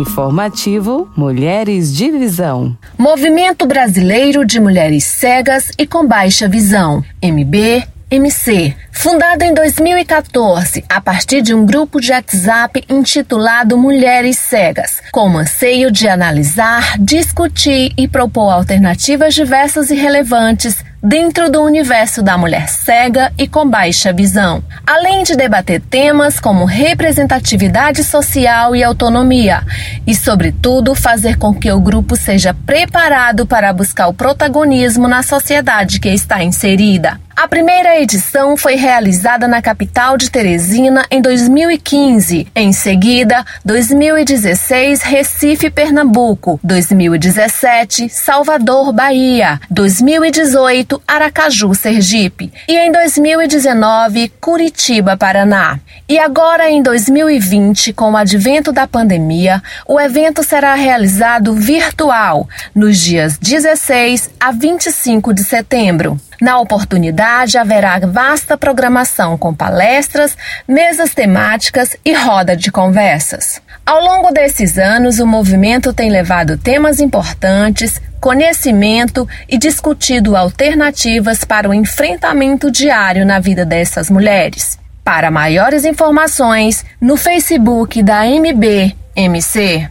[0.00, 2.76] Informativo Mulheres de Visão.
[2.96, 7.04] Movimento Brasileiro de Mulheres Cegas e com Baixa Visão.
[7.22, 15.00] MB MC, fundado em 2014 a partir de um grupo de WhatsApp intitulado Mulheres Cegas,
[15.12, 22.22] com o anseio de analisar, discutir e propor alternativas diversas e relevantes dentro do universo
[22.22, 28.84] da mulher cega e com baixa visão, além de debater temas como representatividade social e
[28.84, 29.62] autonomia,
[30.06, 35.98] e, sobretudo, fazer com que o grupo seja preparado para buscar o protagonismo na sociedade
[35.98, 37.18] que está inserida.
[37.36, 42.48] A primeira edição foi realizada na capital de Teresina em 2015.
[42.54, 46.60] Em seguida, 2016, Recife, Pernambuco.
[46.62, 49.58] 2017, Salvador, Bahia.
[49.70, 52.52] 2018, Aracaju, Sergipe.
[52.68, 55.78] E em 2019, Curitiba, Paraná.
[56.08, 62.98] E agora, em 2020, com o advento da pandemia, o evento será realizado virtual, nos
[62.98, 66.20] dias 16 a 25 de setembro.
[66.40, 70.36] Na oportunidade, haverá vasta programação com palestras,
[70.66, 73.60] mesas temáticas e roda de conversas.
[73.86, 81.68] Ao longo desses anos, o movimento tem levado temas importantes, conhecimento e discutido alternativas para
[81.68, 84.78] o enfrentamento diário na vida dessas mulheres.
[85.04, 89.88] Para maiores informações, no Facebook da MBMC.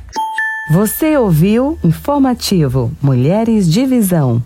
[0.71, 4.43] Você ouviu Informativo Mulheres de Visão.